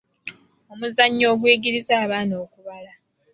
[0.71, 2.91] Omuzannyo oguyigiriza abaana okubala.